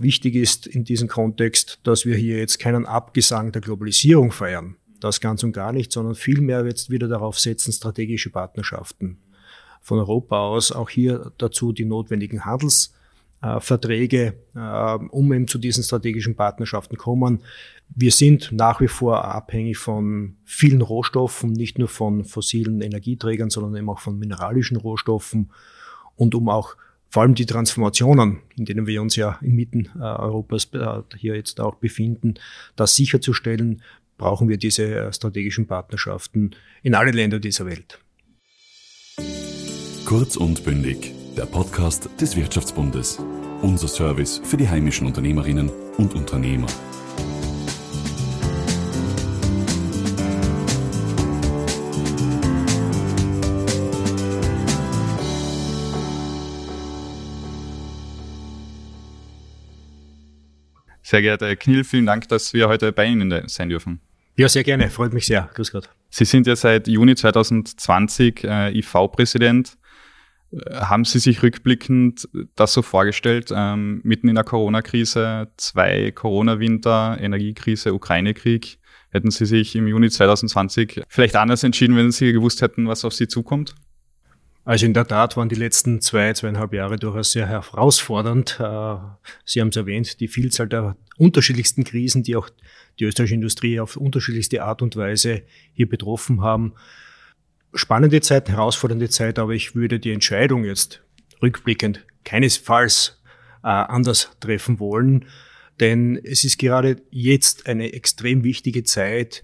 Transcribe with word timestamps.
Wichtig 0.00 0.34
ist 0.34 0.66
in 0.66 0.84
diesem 0.84 1.08
Kontext, 1.08 1.80
dass 1.82 2.06
wir 2.06 2.16
hier 2.16 2.38
jetzt 2.38 2.58
keinen 2.58 2.86
Abgesang 2.86 3.52
der 3.52 3.60
Globalisierung 3.60 4.32
feiern. 4.32 4.76
Das 5.00 5.20
ganz 5.20 5.42
und 5.42 5.52
gar 5.52 5.72
nicht, 5.72 5.92
sondern 5.92 6.14
vielmehr 6.14 6.64
jetzt 6.64 6.90
wieder 6.90 7.08
darauf 7.08 7.38
setzen, 7.38 7.72
strategische 7.72 8.30
Partnerschaften 8.30 9.18
von 9.82 9.98
Europa 9.98 10.38
aus 10.38 10.72
auch 10.72 10.88
hier 10.88 11.32
dazu 11.38 11.72
die 11.72 11.84
notwendigen 11.84 12.44
Handelsverträge, 12.44 14.34
äh, 14.54 14.94
um 15.10 15.32
eben 15.32 15.48
zu 15.48 15.58
diesen 15.58 15.82
strategischen 15.82 16.36
Partnerschaften 16.36 16.96
kommen. 16.96 17.42
Wir 17.88 18.12
sind 18.12 18.52
nach 18.52 18.80
wie 18.80 18.88
vor 18.88 19.24
abhängig 19.24 19.76
von 19.76 20.36
vielen 20.44 20.80
Rohstoffen, 20.80 21.52
nicht 21.52 21.78
nur 21.78 21.88
von 21.88 22.24
fossilen 22.24 22.80
Energieträgern, 22.80 23.50
sondern 23.50 23.76
eben 23.76 23.90
auch 23.90 23.98
von 23.98 24.18
mineralischen 24.18 24.76
Rohstoffen 24.76 25.50
und 26.14 26.34
um 26.34 26.48
auch 26.48 26.76
vor 27.12 27.22
allem 27.22 27.34
die 27.34 27.44
Transformationen, 27.44 28.38
in 28.56 28.64
denen 28.64 28.86
wir 28.86 29.02
uns 29.02 29.16
ja 29.16 29.38
inmitten 29.42 29.90
äh, 29.96 30.02
Europas 30.02 30.70
äh, 30.72 31.02
hier 31.18 31.36
jetzt 31.36 31.60
auch 31.60 31.74
befinden, 31.74 32.34
das 32.74 32.96
sicherzustellen, 32.96 33.82
brauchen 34.16 34.48
wir 34.48 34.56
diese 34.56 34.94
äh, 34.94 35.12
strategischen 35.12 35.66
Partnerschaften 35.66 36.52
in 36.82 36.94
alle 36.94 37.10
Länder 37.10 37.38
dieser 37.38 37.66
Welt. 37.66 38.00
Kurz 40.06 40.36
und 40.36 40.64
bündig, 40.64 41.12
der 41.36 41.44
Podcast 41.44 42.08
des 42.18 42.34
Wirtschaftsbundes. 42.34 43.18
Unser 43.60 43.88
Service 43.88 44.40
für 44.42 44.56
die 44.56 44.68
heimischen 44.68 45.06
Unternehmerinnen 45.06 45.70
und 45.98 46.14
Unternehmer. 46.14 46.66
Sehr 61.12 61.20
geehrter 61.20 61.46
Herr 61.46 61.56
Knill, 61.56 61.84
vielen 61.84 62.06
Dank, 62.06 62.26
dass 62.28 62.54
wir 62.54 62.68
heute 62.68 62.90
bei 62.90 63.04
Ihnen 63.04 63.46
sein 63.46 63.68
dürfen. 63.68 64.00
Ja, 64.34 64.48
sehr 64.48 64.64
gerne. 64.64 64.88
Freut 64.88 65.12
mich 65.12 65.26
sehr. 65.26 65.50
Grüß 65.52 65.70
Gott. 65.70 65.90
Sie 66.08 66.24
sind 66.24 66.46
ja 66.46 66.56
seit 66.56 66.88
Juni 66.88 67.14
2020 67.14 68.44
äh, 68.44 68.78
IV-Präsident. 68.78 69.76
Äh, 70.52 70.76
haben 70.76 71.04
Sie 71.04 71.18
sich 71.18 71.42
rückblickend 71.42 72.30
das 72.56 72.72
so 72.72 72.80
vorgestellt, 72.80 73.52
ähm, 73.54 74.00
mitten 74.04 74.26
in 74.26 74.36
der 74.36 74.44
Corona-Krise, 74.44 75.52
zwei 75.58 76.12
Corona-Winter, 76.12 77.18
Energiekrise, 77.20 77.92
Ukraine-Krieg? 77.92 78.78
Hätten 79.10 79.30
Sie 79.30 79.44
sich 79.44 79.76
im 79.76 79.86
Juni 79.86 80.08
2020 80.08 81.02
vielleicht 81.08 81.36
anders 81.36 81.62
entschieden, 81.62 81.94
wenn 81.94 82.10
Sie 82.10 82.32
gewusst 82.32 82.62
hätten, 82.62 82.88
was 82.88 83.04
auf 83.04 83.12
Sie 83.12 83.28
zukommt? 83.28 83.74
Also 84.64 84.86
in 84.86 84.94
der 84.94 85.08
Tat 85.08 85.36
waren 85.36 85.48
die 85.48 85.56
letzten 85.56 86.00
zwei, 86.00 86.32
zweieinhalb 86.34 86.72
Jahre 86.72 86.96
durchaus 86.96 87.32
sehr 87.32 87.48
herausfordernd. 87.48 88.60
Äh, 88.60 88.96
Sie 89.44 89.60
haben 89.60 89.68
es 89.68 89.76
erwähnt, 89.76 90.20
die 90.20 90.28
Vielzahl 90.28 90.68
der 90.68 90.96
unterschiedlichsten 91.16 91.82
Krisen, 91.82 92.22
die 92.22 92.36
auch 92.36 92.48
die 93.00 93.04
österreichische 93.04 93.34
Industrie 93.34 93.80
auf 93.80 93.96
unterschiedlichste 93.96 94.62
Art 94.62 94.80
und 94.80 94.94
Weise 94.96 95.42
hier 95.72 95.88
betroffen 95.88 96.42
haben. 96.42 96.74
Spannende 97.74 98.20
Zeit, 98.20 98.50
herausfordernde 98.50 99.08
Zeit, 99.08 99.38
aber 99.38 99.52
ich 99.52 99.74
würde 99.74 99.98
die 99.98 100.12
Entscheidung 100.12 100.64
jetzt 100.64 101.02
rückblickend 101.42 102.06
keinesfalls 102.24 103.20
äh, 103.64 103.68
anders 103.68 104.30
treffen 104.38 104.78
wollen, 104.78 105.24
denn 105.80 106.20
es 106.22 106.44
ist 106.44 106.58
gerade 106.58 107.02
jetzt 107.10 107.66
eine 107.66 107.92
extrem 107.94 108.44
wichtige 108.44 108.84
Zeit, 108.84 109.42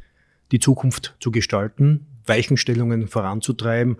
die 0.52 0.60
Zukunft 0.60 1.16
zu 1.18 1.32
gestalten, 1.32 2.06
Weichenstellungen 2.24 3.08
voranzutreiben 3.08 3.96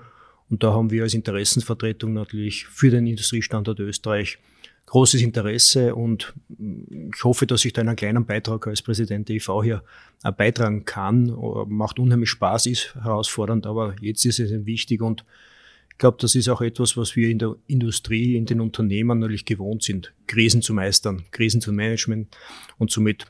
und 0.51 0.63
da 0.63 0.73
haben 0.73 0.91
wir 0.91 1.03
als 1.03 1.15
Interessenvertretung 1.15 2.13
natürlich 2.13 2.67
für 2.67 2.91
den 2.91 3.07
Industriestandort 3.07 3.81
Österreich 3.81 4.39
großes 4.87 5.21
Interesse 5.21 5.95
und 5.95 6.33
ich 6.59 7.23
hoffe, 7.23 7.47
dass 7.47 7.65
ich 7.67 7.75
da 7.75 7.83
einen 7.83 7.95
kleinen 7.95 8.25
Beitrag 8.25 8.67
als 8.67 8.81
Präsident 8.81 9.29
der 9.29 9.37
IV 9.37 9.51
hier 9.63 9.83
beitragen 10.39 10.87
kann. 10.87 11.37
Macht 11.69 11.99
unheimlich 11.99 12.31
Spaß, 12.31 12.65
ist 12.67 12.95
herausfordernd, 12.95 13.67
aber 13.67 13.95
jetzt 14.01 14.25
ist 14.25 14.41
es 14.41 14.65
wichtig 14.65 15.03
und 15.03 15.27
ich 15.93 15.99
glaube, 15.99 16.17
das 16.21 16.35
ist 16.37 16.49
auch 16.49 16.63
etwas, 16.63 16.97
was 16.97 17.17
wir 17.17 17.29
in 17.29 17.39
der 17.39 17.57
Industrie, 17.67 18.37
in 18.37 18.47
den 18.47 18.61
Unternehmen 18.61 19.19
natürlich 19.19 19.45
gewohnt 19.45 19.83
sind, 19.83 20.15
Krisen 20.27 20.63
zu 20.63 20.73
meistern, 20.73 21.25
Krisen 21.33 21.61
zu 21.61 21.73
managen 21.73 22.29
und 22.79 22.91
somit, 22.91 23.27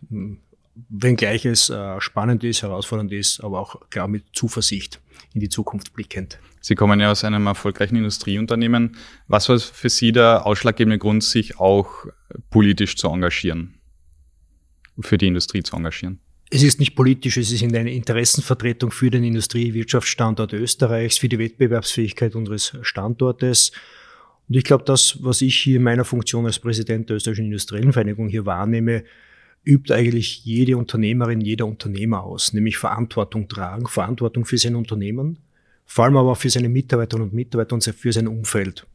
wenngleich 0.89 1.45
es 1.45 1.71
äh, 1.71 2.01
spannend 2.01 2.45
ist, 2.45 2.63
herausfordernd 2.63 3.13
ist, 3.13 3.41
aber 3.41 3.61
auch 3.61 3.89
klar 3.91 4.09
mit 4.09 4.25
Zuversicht 4.33 5.01
in 5.35 5.41
die 5.41 5.49
Zukunft 5.49 5.93
blickend. 5.93 6.39
Sie 6.61 6.75
kommen 6.75 7.01
ja 7.01 7.11
aus 7.11 7.25
einem 7.25 7.47
erfolgreichen 7.47 7.97
Industrieunternehmen. 7.97 8.97
Was 9.27 9.49
war 9.49 9.59
für 9.59 9.89
Sie 9.89 10.13
der 10.13 10.47
ausschlaggebende 10.47 10.99
Grund, 10.99 11.23
sich 11.25 11.59
auch 11.59 12.07
politisch 12.51 12.97
zu 12.97 13.09
engagieren? 13.09 13.75
Für 15.01 15.19
die 15.19 15.29
Industrie 15.29 15.63
zu 15.63 15.77
engagieren? 15.77 16.21
Es 16.51 16.63
ist 16.63 16.81
nicht 16.81 16.95
politisch, 16.95 17.37
es 17.37 17.53
ist 17.53 17.63
eine 17.63 17.93
Interessenvertretung 17.93 18.91
für 18.91 19.11
den 19.11 19.23
Industrie-Wirtschaftsstandort 19.23 20.55
Österreichs, 20.55 21.19
für 21.19 21.29
die 21.29 21.39
Wettbewerbsfähigkeit 21.39 22.35
unseres 22.35 22.75
Standortes. 22.81 23.71
Und 24.49 24.57
ich 24.57 24.65
glaube, 24.65 24.85
das, 24.85 25.19
was 25.23 25.43
ich 25.43 25.57
hier 25.57 25.77
in 25.77 25.83
meiner 25.83 26.07
Funktion 26.07 26.47
als 26.47 26.59
Präsident 26.59 27.11
der 27.11 27.17
Österreichischen 27.17 27.47
Industriellen 27.47 27.93
Vereinigung 27.93 28.29
hier 28.29 28.47
wahrnehme, 28.47 29.05
übt 29.69 29.93
eigentlich 29.93 30.45
jede 30.45 30.77
Unternehmerin, 30.79 31.43
jeder 31.43 31.67
Unternehmer 31.67 32.25
aus, 32.25 32.55
nämlich 32.55 32.79
Verantwortung 32.79 33.49
tragen, 33.49 33.87
Verantwortung 33.87 34.47
für 34.47 34.57
sein 34.57 34.75
Unternehmen, 34.75 35.39
vor 35.85 36.07
allem 36.07 36.17
aber 36.17 36.35
für 36.37 36.49
seine 36.49 36.71
Mitarbeiterinnen 36.71 37.29
und 37.29 37.35
Mitarbeiter 37.35 37.75
und 37.75 37.85
für 37.85 38.13
sein 38.13 38.29
Umfeld. 38.29 38.87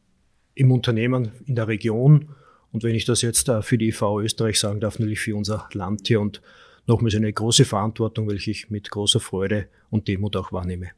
Im 0.54 0.70
Unternehmen, 0.70 1.30
in 1.46 1.54
der 1.54 1.68
Region. 1.68 2.28
Und 2.72 2.82
wenn 2.82 2.94
ich 2.94 3.04
das 3.04 3.22
jetzt 3.22 3.48
äh, 3.48 3.62
für 3.62 3.78
die 3.78 3.88
IV 3.88 4.02
Österreich 4.20 4.58
sagen 4.58 4.80
darf, 4.80 4.98
natürlich 4.98 5.20
für 5.20 5.36
unser 5.36 5.68
Land 5.72 6.08
hier 6.08 6.20
und 6.20 6.42
nochmals 6.86 7.14
eine 7.14 7.32
große 7.32 7.64
Verantwortung, 7.64 8.28
welche 8.28 8.50
ich 8.50 8.70
mit 8.70 8.90
großer 8.90 9.20
Freude 9.20 9.68
und 9.90 10.08
Demut 10.08 10.36
auch 10.36 10.52
wahrnehme. 10.52 10.90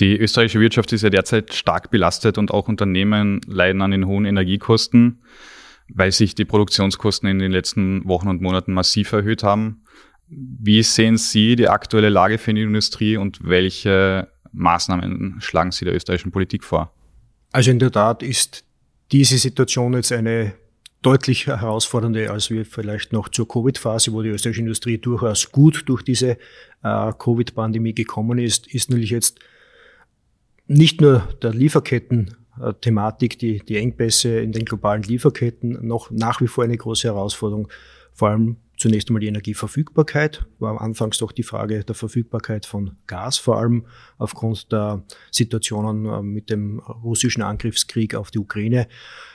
Die 0.00 0.16
österreichische 0.16 0.60
Wirtschaft 0.60 0.92
ist 0.92 1.02
ja 1.02 1.10
derzeit 1.10 1.52
stark 1.52 1.90
belastet 1.90 2.38
und 2.38 2.52
auch 2.52 2.68
Unternehmen 2.68 3.40
leiden 3.46 3.82
an 3.82 3.90
den 3.90 4.06
hohen 4.06 4.24
Energiekosten, 4.24 5.20
weil 5.88 6.12
sich 6.12 6.34
die 6.34 6.44
Produktionskosten 6.44 7.28
in 7.28 7.38
den 7.38 7.52
letzten 7.52 8.06
Wochen 8.06 8.28
und 8.28 8.40
Monaten 8.42 8.72
massiv 8.72 9.12
erhöht 9.12 9.42
haben. 9.42 9.82
Wie 10.28 10.82
sehen 10.82 11.16
Sie 11.16 11.56
die 11.56 11.68
aktuelle 11.68 12.10
Lage 12.10 12.38
für 12.38 12.52
die 12.52 12.62
Industrie 12.62 13.16
und 13.16 13.38
welche 13.42 14.28
Maßnahmen 14.52 15.36
schlagen 15.40 15.72
Sie 15.72 15.84
der 15.84 15.94
österreichischen 15.94 16.32
Politik 16.32 16.64
vor? 16.64 16.92
Also 17.52 17.70
in 17.70 17.78
der 17.78 17.90
Tat 17.90 18.22
ist 18.22 18.64
diese 19.10 19.38
Situation 19.38 19.94
jetzt 19.94 20.12
eine 20.12 20.52
deutlich 21.00 21.46
herausfordernde 21.46 22.30
als 22.30 22.50
wir 22.50 22.66
vielleicht 22.66 23.12
noch 23.12 23.28
zur 23.28 23.48
Covid-Phase, 23.48 24.12
wo 24.12 24.22
die 24.22 24.30
österreichische 24.30 24.62
Industrie 24.62 24.98
durchaus 24.98 25.50
gut 25.50 25.84
durch 25.86 26.02
diese 26.02 26.38
äh, 26.82 27.12
Covid-Pandemie 27.18 27.94
gekommen 27.94 28.38
ist, 28.38 28.66
ist 28.66 28.90
natürlich 28.90 29.10
jetzt 29.10 29.38
nicht 30.66 31.00
nur 31.00 31.28
der 31.40 31.54
Lieferketten-Thematik, 32.58 33.38
die, 33.38 33.58
die 33.60 33.76
Engpässe 33.76 34.40
in 34.40 34.52
den 34.52 34.64
globalen 34.64 35.02
Lieferketten 35.02 35.86
noch 35.86 36.10
nach 36.10 36.40
wie 36.40 36.48
vor 36.48 36.64
eine 36.64 36.76
große 36.76 37.08
Herausforderung, 37.08 37.68
vor 38.12 38.30
allem 38.30 38.56
Zunächst 38.78 39.08
einmal 39.08 39.20
die 39.20 39.26
Energieverfügbarkeit, 39.26 40.46
war 40.60 40.80
anfangs 40.80 41.18
doch 41.18 41.32
die 41.32 41.42
Frage 41.42 41.82
der 41.82 41.96
Verfügbarkeit 41.96 42.64
von 42.64 42.92
Gas, 43.08 43.36
vor 43.36 43.58
allem 43.58 43.86
aufgrund 44.18 44.70
der 44.70 45.02
Situationen 45.32 46.06
äh, 46.06 46.22
mit 46.22 46.48
dem 46.48 46.78
russischen 46.78 47.42
Angriffskrieg 47.42 48.14
auf 48.14 48.30
die 48.30 48.38
Ukraine, 48.38 48.86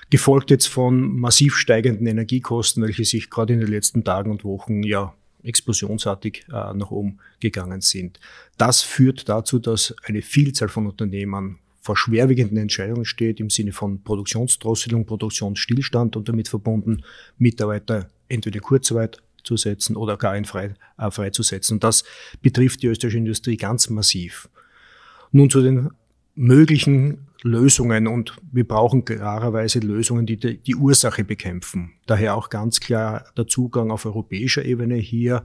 gefolgt 0.10 0.50
jetzt 0.50 0.68
von 0.68 1.20
massiv 1.20 1.58
steigenden 1.58 2.08
Energiekosten, 2.08 2.84
welche 2.84 3.04
sich 3.04 3.30
gerade 3.30 3.52
in 3.52 3.60
den 3.60 3.68
letzten 3.68 4.06
Tagen 4.06 4.32
und 4.32 4.46
Wochen 4.46 4.82
ja 4.82 5.14
explosionsartig 5.44 6.46
äh, 6.48 6.74
nach 6.74 6.92
oben 6.92 7.20
gegangen 7.42 7.82
sind. 7.82 8.22
Das 8.58 8.82
führt 8.82 9.28
dazu, 9.28 9.60
dass 9.60 9.94
eine 10.04 10.22
Vielzahl 10.22 10.70
von 10.70 10.88
Unternehmen 10.88 11.60
vor 11.84 11.98
schwerwiegenden 11.98 12.58
Entscheidungen 12.58 13.04
steht 13.04 13.42
im 13.42 13.50
Sinne 13.50 13.74
von 13.74 14.02
Produktionsdrosselung, 14.04 15.06
Produktionsstillstand 15.06 16.16
und 16.16 16.30
damit 16.30 16.48
verbunden 16.48 17.04
Mitarbeiter 17.38 18.08
entweder 18.30 18.62
Kurzarbeit 18.62 19.22
zu 19.44 19.58
setzen 19.58 19.98
oder 19.98 20.16
gar 20.16 20.32
ein 20.32 20.46
frei, 20.46 20.76
äh, 20.98 21.12
freizusetzen. 21.12 21.76
Und 21.76 21.84
das 21.84 22.06
betrifft 22.42 22.82
die 22.82 22.88
österreichische 22.88 23.18
Industrie 23.18 23.58
ganz 23.58 23.90
massiv. 23.90 24.48
Nun 25.34 25.50
zu 25.50 25.62
den 25.62 25.90
möglichen 26.36 27.28
Lösungen 27.42 28.08
und 28.08 28.34
wir 28.54 28.66
brauchen 28.66 29.04
klarerweise 29.04 29.80
Lösungen, 29.80 30.26
die 30.26 30.38
die 30.38 30.76
Ursache 30.76 31.26
bekämpfen. 31.26 31.96
Daher 32.06 32.36
auch 32.36 32.50
ganz 32.50 32.80
klar 32.80 33.26
der 33.36 33.48
Zugang 33.48 33.92
auf 33.92 34.06
europäischer 34.06 34.64
Ebene 34.64 34.96
hier 34.96 35.44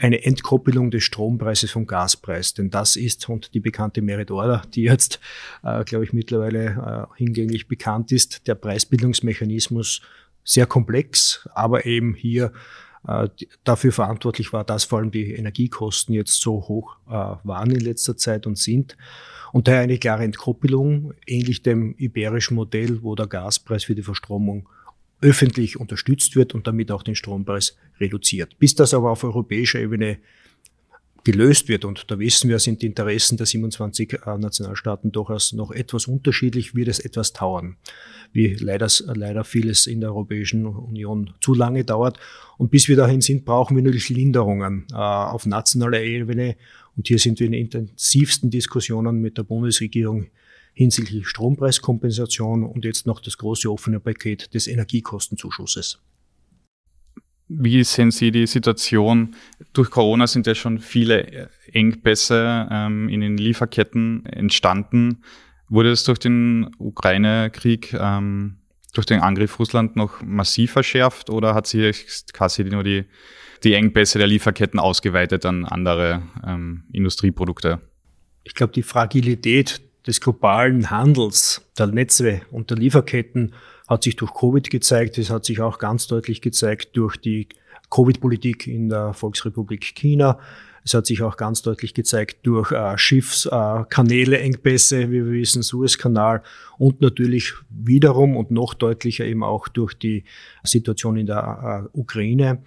eine 0.00 0.24
Entkoppelung 0.24 0.90
des 0.90 1.04
Strompreises 1.04 1.70
vom 1.70 1.86
Gaspreis, 1.86 2.54
denn 2.54 2.70
das 2.70 2.96
ist 2.96 3.28
und 3.28 3.52
die 3.54 3.60
bekannte 3.60 4.00
Merit 4.00 4.30
Order, 4.30 4.62
die 4.74 4.82
jetzt, 4.82 5.20
äh, 5.62 5.84
glaube 5.84 6.04
ich, 6.04 6.12
mittlerweile 6.12 7.08
äh, 7.12 7.18
hingänglich 7.18 7.68
bekannt 7.68 8.10
ist, 8.10 8.46
der 8.46 8.54
Preisbildungsmechanismus 8.54 10.00
sehr 10.42 10.66
komplex, 10.66 11.48
aber 11.54 11.84
eben 11.84 12.14
hier 12.14 12.52
äh, 13.06 13.28
dafür 13.64 13.92
verantwortlich 13.92 14.52
war, 14.52 14.64
dass 14.64 14.84
vor 14.84 14.98
allem 14.98 15.10
die 15.10 15.34
Energiekosten 15.34 16.14
jetzt 16.14 16.40
so 16.40 16.66
hoch 16.68 16.96
äh, 17.06 17.12
waren 17.12 17.70
in 17.70 17.80
letzter 17.80 18.16
Zeit 18.16 18.46
und 18.46 18.58
sind. 18.58 18.96
Und 19.52 19.68
daher 19.68 19.80
eine 19.80 19.98
klare 19.98 20.24
Entkoppelung, 20.24 21.12
ähnlich 21.26 21.62
dem 21.62 21.94
iberischen 21.98 22.54
Modell, 22.54 23.02
wo 23.02 23.14
der 23.14 23.26
Gaspreis 23.26 23.84
für 23.84 23.94
die 23.94 24.02
Verstromung 24.02 24.68
öffentlich 25.20 25.78
unterstützt 25.78 26.36
wird 26.36 26.54
und 26.54 26.66
damit 26.66 26.90
auch 26.90 27.02
den 27.02 27.14
Strompreis 27.14 27.76
reduziert. 27.98 28.58
Bis 28.58 28.74
das 28.74 28.94
aber 28.94 29.10
auf 29.10 29.24
europäischer 29.24 29.80
Ebene 29.80 30.18
gelöst 31.24 31.68
wird. 31.68 31.84
Und 31.84 32.10
da 32.10 32.18
wissen 32.18 32.48
wir, 32.48 32.58
sind 32.58 32.82
die 32.82 32.86
Interessen 32.86 33.36
der 33.36 33.46
27 33.46 34.12
äh, 34.12 34.38
Nationalstaaten 34.38 35.12
durchaus 35.12 35.52
noch 35.52 35.70
etwas 35.70 36.06
unterschiedlich, 36.06 36.74
wird 36.74 36.88
es 36.88 36.98
etwas 36.98 37.32
dauern, 37.32 37.76
wie 38.32 38.54
leider, 38.54 38.88
leider 39.06 39.44
vieles 39.44 39.86
in 39.86 40.00
der 40.00 40.10
Europäischen 40.10 40.66
Union 40.66 41.34
zu 41.40 41.54
lange 41.54 41.84
dauert. 41.84 42.18
Und 42.58 42.70
bis 42.70 42.88
wir 42.88 42.96
dahin 42.96 43.20
sind, 43.20 43.44
brauchen 43.44 43.76
wir 43.76 43.82
natürlich 43.82 44.08
Linderungen 44.08 44.86
äh, 44.92 44.96
auf 44.96 45.46
nationaler 45.46 46.02
Ebene. 46.02 46.56
Und 46.96 47.08
hier 47.08 47.18
sind 47.18 47.40
wir 47.40 47.46
in 47.46 47.54
intensivsten 47.54 48.50
Diskussionen 48.50 49.20
mit 49.20 49.38
der 49.38 49.42
Bundesregierung 49.42 50.28
hinsichtlich 50.74 51.28
Strompreiskompensation 51.28 52.64
und 52.64 52.84
jetzt 52.84 53.06
noch 53.06 53.20
das 53.20 53.38
große 53.38 53.70
offene 53.70 54.00
Paket 54.00 54.54
des 54.54 54.66
Energiekostenzuschusses. 54.66 56.00
Wie 57.52 57.82
sehen 57.82 58.12
Sie 58.12 58.30
die 58.30 58.46
Situation? 58.46 59.34
Durch 59.72 59.90
Corona 59.90 60.28
sind 60.28 60.46
ja 60.46 60.54
schon 60.54 60.78
viele 60.78 61.50
Engpässe 61.72 62.68
ähm, 62.70 63.08
in 63.08 63.20
den 63.22 63.36
Lieferketten 63.36 64.24
entstanden. 64.26 65.24
Wurde 65.68 65.90
es 65.90 66.04
durch 66.04 66.20
den 66.20 66.70
Ukraine-Krieg, 66.78 67.92
ähm, 67.92 68.58
durch 68.94 69.06
den 69.06 69.18
Angriff 69.18 69.58
Russland 69.58 69.96
noch 69.96 70.22
massiv 70.22 70.70
verschärft 70.70 71.28
oder 71.28 71.54
hat 71.54 71.66
sich 71.66 72.06
quasi 72.32 72.62
nur 72.62 72.84
die, 72.84 73.04
die 73.64 73.74
Engpässe 73.74 74.18
der 74.18 74.28
Lieferketten 74.28 74.78
ausgeweitet 74.78 75.44
an 75.44 75.64
andere 75.64 76.22
ähm, 76.46 76.84
Industrieprodukte? 76.92 77.80
Ich 78.44 78.54
glaube, 78.54 78.72
die 78.72 78.84
Fragilität 78.84 79.80
des 80.06 80.20
globalen 80.20 80.90
Handels, 80.90 81.62
der 81.78 81.86
Netze 81.88 82.42
und 82.50 82.70
der 82.70 82.78
Lieferketten 82.78 83.54
hat 83.88 84.04
sich 84.04 84.16
durch 84.16 84.32
Covid 84.32 84.70
gezeigt. 84.70 85.18
Es 85.18 85.30
hat 85.30 85.44
sich 85.44 85.60
auch 85.60 85.78
ganz 85.78 86.06
deutlich 86.06 86.40
gezeigt 86.40 86.96
durch 86.96 87.16
die 87.16 87.48
Covid-Politik 87.90 88.66
in 88.66 88.88
der 88.88 89.12
Volksrepublik 89.12 89.94
China. 89.94 90.38
Es 90.84 90.94
hat 90.94 91.06
sich 91.06 91.22
auch 91.22 91.36
ganz 91.36 91.62
deutlich 91.62 91.92
gezeigt 91.92 92.38
durch 92.44 92.72
äh, 92.72 92.96
Schiffskanäle, 92.96 94.38
äh, 94.38 94.42
Engpässe, 94.42 95.10
wie 95.10 95.24
wir 95.24 95.32
wissen, 95.32 95.62
Suezkanal 95.62 96.42
und 96.78 97.00
natürlich 97.00 97.52
wiederum 97.68 98.36
und 98.36 98.50
noch 98.50 98.74
deutlicher 98.74 99.26
eben 99.26 99.42
auch 99.42 99.68
durch 99.68 99.94
die 99.94 100.24
Situation 100.64 101.16
in 101.16 101.26
der 101.26 101.88
äh, 101.92 101.98
Ukraine. 101.98 102.62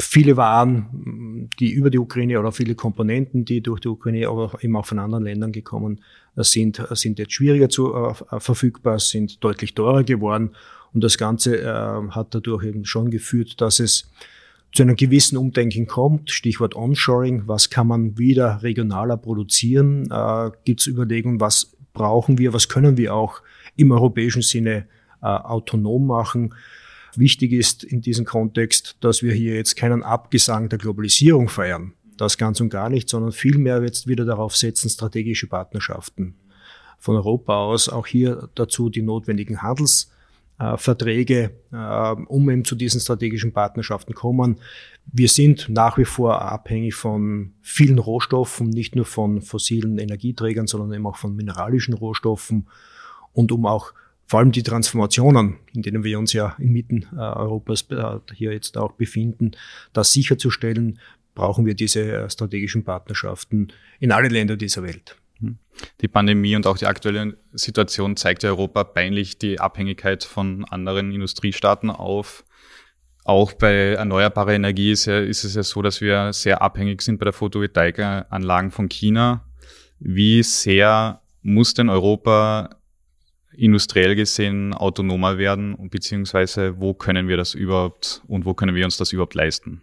Viele 0.00 0.36
Waren, 0.36 1.48
die 1.60 1.70
über 1.70 1.88
die 1.88 1.98
Ukraine 1.98 2.40
oder 2.40 2.50
viele 2.50 2.74
Komponenten, 2.74 3.44
die 3.44 3.62
durch 3.62 3.80
die 3.80 3.88
Ukraine, 3.88 4.28
aber 4.28 4.58
eben 4.60 4.76
auch 4.76 4.86
von 4.86 4.98
anderen 4.98 5.24
Ländern 5.24 5.52
gekommen 5.52 6.00
sind, 6.36 6.82
sind 6.90 7.18
jetzt 7.18 7.32
schwieriger 7.32 7.68
zu 7.68 7.94
äh, 7.94 8.40
verfügbar, 8.40 8.98
sind 8.98 9.42
deutlich 9.42 9.74
teurer 9.74 10.04
geworden. 10.04 10.50
Und 10.92 11.02
das 11.02 11.18
Ganze 11.18 11.60
äh, 11.60 11.64
hat 12.10 12.34
dadurch 12.34 12.64
eben 12.64 12.84
schon 12.84 13.10
geführt, 13.10 13.60
dass 13.60 13.80
es 13.80 14.10
zu 14.72 14.82
einem 14.82 14.96
gewissen 14.96 15.36
Umdenken 15.36 15.86
kommt. 15.86 16.30
Stichwort 16.30 16.74
Onshoring. 16.74 17.44
Was 17.46 17.70
kann 17.70 17.86
man 17.86 18.18
wieder 18.18 18.62
regionaler 18.62 19.16
produzieren? 19.16 20.10
Äh, 20.10 20.50
Gibt 20.64 20.80
es 20.80 20.86
Überlegungen, 20.86 21.40
was 21.40 21.76
brauchen 21.92 22.38
wir, 22.38 22.52
was 22.52 22.68
können 22.68 22.96
wir 22.96 23.14
auch 23.14 23.40
im 23.76 23.92
europäischen 23.92 24.42
Sinne 24.42 24.86
äh, 25.22 25.26
autonom 25.26 26.06
machen? 26.06 26.54
Wichtig 27.16 27.52
ist 27.52 27.84
in 27.84 28.00
diesem 28.00 28.24
Kontext, 28.24 28.96
dass 29.00 29.22
wir 29.22 29.32
hier 29.32 29.54
jetzt 29.54 29.76
keinen 29.76 30.02
Abgesang 30.02 30.68
der 30.68 30.78
Globalisierung 30.78 31.48
feiern. 31.48 31.92
Das 32.16 32.38
ganz 32.38 32.60
und 32.60 32.70
gar 32.70 32.90
nicht, 32.90 33.08
sondern 33.08 33.32
vielmehr 33.32 33.82
jetzt 33.82 34.06
wieder 34.06 34.24
darauf 34.24 34.56
setzen, 34.56 34.88
strategische 34.88 35.46
Partnerschaften 35.46 36.36
von 36.98 37.16
Europa 37.16 37.56
aus, 37.56 37.88
auch 37.88 38.06
hier 38.06 38.48
dazu 38.54 38.88
die 38.88 39.02
notwendigen 39.02 39.60
Handelsverträge, 39.62 41.50
äh, 41.70 42.22
um 42.26 42.48
eben 42.48 42.64
zu 42.64 42.76
diesen 42.76 43.00
strategischen 43.00 43.52
Partnerschaften 43.52 44.14
kommen. 44.14 44.58
Wir 45.12 45.28
sind 45.28 45.68
nach 45.68 45.98
wie 45.98 46.06
vor 46.06 46.40
abhängig 46.40 46.94
von 46.94 47.52
vielen 47.60 47.98
Rohstoffen, 47.98 48.70
nicht 48.70 48.96
nur 48.96 49.04
von 49.04 49.42
fossilen 49.42 49.98
Energieträgern, 49.98 50.66
sondern 50.66 50.92
eben 50.94 51.06
auch 51.06 51.16
von 51.16 51.36
mineralischen 51.36 51.94
Rohstoffen. 51.94 52.68
Und 53.32 53.52
um 53.52 53.66
auch 53.66 53.92
vor 54.26 54.40
allem 54.40 54.52
die 54.52 54.62
Transformationen, 54.62 55.56
in 55.74 55.82
denen 55.82 56.04
wir 56.04 56.18
uns 56.18 56.32
ja 56.32 56.56
inmitten 56.58 57.06
äh, 57.12 57.18
Europas 57.18 57.86
äh, 57.90 58.18
hier 58.32 58.52
jetzt 58.52 58.78
auch 58.78 58.92
befinden, 58.92 59.52
das 59.92 60.12
sicherzustellen, 60.12 60.98
brauchen 61.34 61.66
wir 61.66 61.74
diese 61.74 62.00
äh, 62.00 62.30
strategischen 62.30 62.84
Partnerschaften 62.84 63.68
in 64.00 64.12
alle 64.12 64.28
Länder 64.28 64.56
dieser 64.56 64.82
Welt. 64.82 65.16
Hm. 65.40 65.58
Die 66.00 66.08
Pandemie 66.08 66.56
und 66.56 66.66
auch 66.66 66.78
die 66.78 66.86
aktuelle 66.86 67.36
Situation 67.52 68.16
zeigt 68.16 68.44
Europa 68.44 68.84
peinlich 68.84 69.38
die 69.38 69.60
Abhängigkeit 69.60 70.24
von 70.24 70.64
anderen 70.64 71.12
Industriestaaten 71.12 71.90
auf. 71.90 72.44
Auch 73.24 73.54
bei 73.54 73.94
erneuerbarer 73.94 74.52
Energie 74.52 74.92
ist, 74.92 75.06
ja, 75.06 75.18
ist 75.18 75.44
es 75.44 75.54
ja 75.54 75.62
so, 75.62 75.80
dass 75.80 76.00
wir 76.00 76.32
sehr 76.32 76.60
abhängig 76.60 77.00
sind 77.02 77.18
bei 77.18 77.24
der 77.24 77.32
Photovoltaikanlagen 77.32 78.70
von 78.70 78.88
China. 78.88 79.48
Wie 79.98 80.42
sehr 80.42 81.22
muss 81.42 81.72
denn 81.74 81.88
Europa 81.88 82.70
industriell 83.56 84.14
gesehen 84.14 84.74
autonomer 84.74 85.38
werden 85.38 85.76
beziehungsweise 85.90 86.80
wo 86.80 86.92
können 86.92 87.28
wir 87.28 87.36
das 87.36 87.54
überhaupt 87.54 88.22
und 88.26 88.44
wo 88.44 88.54
können 88.54 88.74
wir 88.74 88.84
uns 88.84 88.96
das 88.96 89.12
überhaupt 89.12 89.34
leisten? 89.34 89.80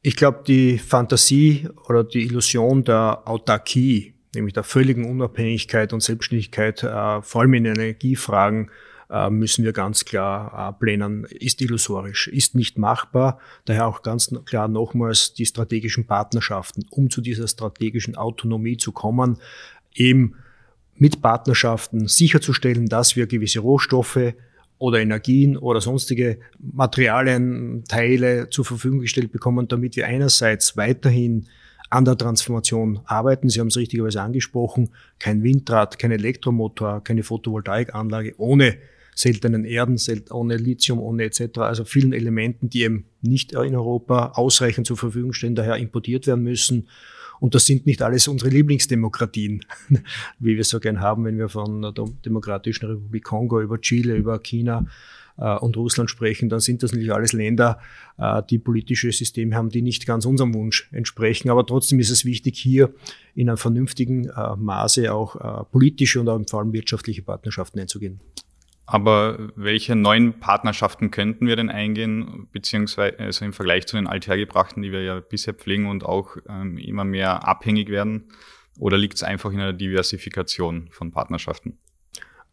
Ich 0.00 0.14
glaube, 0.14 0.44
die 0.46 0.78
Fantasie 0.78 1.68
oder 1.88 2.04
die 2.04 2.22
Illusion 2.22 2.84
der 2.84 3.22
Autarkie, 3.24 4.14
nämlich 4.34 4.54
der 4.54 4.62
völligen 4.62 5.10
Unabhängigkeit 5.10 5.92
und 5.92 6.02
Selbstständigkeit, 6.02 6.82
äh, 6.84 7.20
vor 7.22 7.40
allem 7.40 7.54
in 7.54 7.64
Energiefragen, 7.64 8.70
äh, 9.10 9.28
müssen 9.30 9.64
wir 9.64 9.72
ganz 9.72 10.04
klar 10.04 10.52
ablehnen, 10.52 11.24
ist 11.24 11.60
illusorisch, 11.60 12.28
ist 12.28 12.54
nicht 12.54 12.78
machbar. 12.78 13.40
Daher 13.64 13.86
auch 13.88 14.02
ganz 14.02 14.32
klar 14.44 14.68
nochmals 14.68 15.34
die 15.34 15.46
strategischen 15.46 16.06
Partnerschaften, 16.06 16.84
um 16.90 17.10
zu 17.10 17.20
dieser 17.20 17.48
strategischen 17.48 18.16
Autonomie 18.16 18.76
zu 18.76 18.92
kommen, 18.92 19.38
eben 19.94 20.36
mit 20.94 21.22
Partnerschaften 21.22 22.06
sicherzustellen, 22.06 22.86
dass 22.86 23.16
wir 23.16 23.26
gewisse 23.26 23.60
Rohstoffe 23.60 24.34
oder 24.78 25.00
Energien 25.00 25.56
oder 25.56 25.80
sonstige 25.80 26.38
Materialien, 26.58 27.84
Teile 27.88 28.48
zur 28.50 28.64
Verfügung 28.64 29.00
gestellt 29.00 29.32
bekommen, 29.32 29.68
damit 29.68 29.96
wir 29.96 30.06
einerseits 30.06 30.76
weiterhin 30.76 31.46
an 31.90 32.04
der 32.04 32.16
Transformation 32.16 33.00
arbeiten. 33.04 33.48
Sie 33.48 33.60
haben 33.60 33.68
es 33.68 33.76
richtigerweise 33.76 34.20
angesprochen. 34.20 34.90
Kein 35.18 35.42
Windrad, 35.42 35.98
kein 35.98 36.10
Elektromotor, 36.10 37.02
keine 37.02 37.22
Photovoltaikanlage 37.22 38.34
ohne 38.38 38.76
seltenen 39.14 39.64
Erden, 39.64 39.98
ohne 40.30 40.56
Lithium, 40.56 41.00
ohne 41.00 41.24
etc. 41.24 41.58
Also 41.58 41.84
vielen 41.84 42.12
Elementen, 42.12 42.70
die 42.70 42.82
eben 42.82 43.06
nicht 43.20 43.52
in 43.52 43.74
Europa 43.74 44.32
ausreichend 44.34 44.86
zur 44.86 44.96
Verfügung 44.96 45.32
stehen, 45.32 45.56
daher 45.56 45.76
importiert 45.76 46.26
werden 46.28 46.44
müssen. 46.44 46.88
Und 47.40 47.54
das 47.54 47.66
sind 47.66 47.86
nicht 47.86 48.02
alles 48.02 48.28
unsere 48.28 48.50
Lieblingsdemokratien, 48.50 49.64
wie 50.38 50.56
wir 50.56 50.64
so 50.64 50.80
gern 50.80 51.00
haben, 51.00 51.24
wenn 51.24 51.38
wir 51.38 51.48
von 51.48 51.82
der 51.82 51.92
Demokratischen 52.24 52.86
Republik 52.86 53.24
Kongo 53.24 53.60
über 53.60 53.80
Chile, 53.80 54.16
über 54.16 54.38
China 54.38 54.86
äh, 55.38 55.56
und 55.56 55.76
Russland 55.76 56.10
sprechen, 56.10 56.48
dann 56.48 56.60
sind 56.60 56.82
das 56.82 56.92
natürlich 56.92 57.12
alles 57.12 57.32
Länder, 57.32 57.80
äh, 58.18 58.42
die 58.50 58.58
politische 58.58 59.10
Systeme 59.12 59.54
haben, 59.54 59.70
die 59.70 59.82
nicht 59.82 60.06
ganz 60.06 60.24
unserem 60.26 60.54
Wunsch 60.54 60.88
entsprechen. 60.92 61.50
Aber 61.50 61.64
trotzdem 61.64 62.00
ist 62.00 62.10
es 62.10 62.24
wichtig, 62.24 62.58
hier 62.58 62.92
in 63.34 63.48
einem 63.48 63.58
vernünftigen 63.58 64.28
äh, 64.28 64.56
Maße 64.56 65.12
auch 65.12 65.68
politische 65.70 66.20
und 66.20 66.50
vor 66.50 66.60
allem 66.60 66.72
wirtschaftliche 66.72 67.22
Partnerschaften 67.22 67.78
einzugehen. 67.78 68.20
Aber 68.90 69.50
welche 69.54 69.94
neuen 69.94 70.40
Partnerschaften 70.40 71.10
könnten 71.10 71.46
wir 71.46 71.56
denn 71.56 71.68
eingehen, 71.68 72.48
beziehungsweise 72.52 73.18
also 73.18 73.44
im 73.44 73.52
Vergleich 73.52 73.86
zu 73.86 73.96
den 73.96 74.06
althergebrachten, 74.06 74.82
die 74.82 74.92
wir 74.92 75.02
ja 75.02 75.20
bisher 75.20 75.52
pflegen 75.52 75.84
und 75.88 76.06
auch 76.06 76.38
ähm, 76.48 76.78
immer 76.78 77.04
mehr 77.04 77.46
abhängig 77.46 77.90
werden? 77.90 78.32
Oder 78.78 78.96
liegt 78.96 79.16
es 79.16 79.22
einfach 79.22 79.52
in 79.52 79.60
einer 79.60 79.74
Diversifikation 79.74 80.88
von 80.90 81.10
Partnerschaften? 81.10 81.76